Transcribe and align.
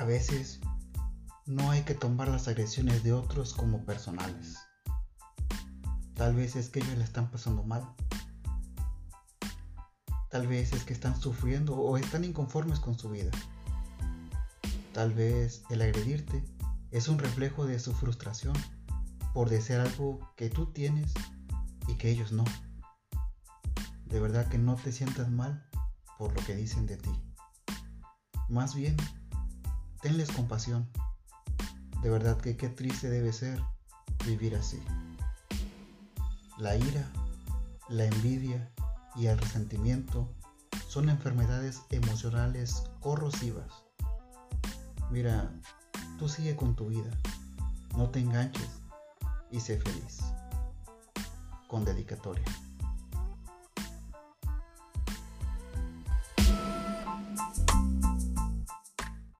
A 0.00 0.04
veces 0.04 0.60
no 1.44 1.70
hay 1.70 1.82
que 1.82 1.94
tomar 1.94 2.28
las 2.28 2.48
agresiones 2.48 3.04
de 3.04 3.12
otros 3.12 3.52
como 3.52 3.84
personales. 3.84 4.56
Tal 6.14 6.34
vez 6.34 6.56
es 6.56 6.70
que 6.70 6.80
ellos 6.80 6.96
le 6.96 7.04
están 7.04 7.30
pasando 7.30 7.64
mal. 7.64 7.86
Tal 10.30 10.46
vez 10.46 10.72
es 10.72 10.84
que 10.84 10.94
están 10.94 11.20
sufriendo 11.20 11.76
o 11.76 11.98
están 11.98 12.24
inconformes 12.24 12.80
con 12.80 12.98
su 12.98 13.10
vida. 13.10 13.30
Tal 14.94 15.12
vez 15.12 15.64
el 15.68 15.82
agredirte 15.82 16.42
es 16.92 17.08
un 17.08 17.18
reflejo 17.18 17.66
de 17.66 17.78
su 17.78 17.92
frustración 17.92 18.54
por 19.34 19.50
desear 19.50 19.82
algo 19.82 20.32
que 20.34 20.48
tú 20.48 20.72
tienes 20.72 21.12
y 21.88 21.96
que 21.96 22.08
ellos 22.08 22.32
no. 22.32 22.44
De 24.06 24.18
verdad 24.18 24.48
que 24.48 24.56
no 24.56 24.76
te 24.76 24.92
sientas 24.92 25.30
mal 25.30 25.68
por 26.16 26.34
lo 26.34 26.42
que 26.46 26.56
dicen 26.56 26.86
de 26.86 26.96
ti. 26.96 27.10
Más 28.48 28.74
bien, 28.74 28.96
tenles 30.00 30.30
compasión. 30.30 30.88
De 32.02 32.10
verdad 32.10 32.38
que 32.38 32.56
qué 32.56 32.68
triste 32.68 33.10
debe 33.10 33.32
ser 33.32 33.60
vivir 34.26 34.56
así. 34.56 34.82
La 36.58 36.76
ira, 36.76 37.10
la 37.88 38.04
envidia 38.04 38.70
y 39.16 39.26
el 39.26 39.38
resentimiento 39.38 40.28
son 40.88 41.08
enfermedades 41.08 41.82
emocionales 41.90 42.84
corrosivas. 43.00 43.84
Mira, 45.10 45.52
tú 46.18 46.28
sigue 46.28 46.56
con 46.56 46.74
tu 46.76 46.88
vida, 46.88 47.10
no 47.96 48.10
te 48.10 48.20
enganches 48.20 48.68
y 49.50 49.60
sé 49.60 49.78
feliz. 49.78 50.20
Con 51.68 51.84
dedicatoria. 51.84 52.44